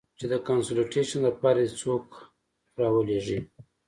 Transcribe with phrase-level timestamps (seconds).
[0.17, 2.05] چې د کانسولټېشن د پاره دې څوک
[2.83, 3.39] ارولېږي.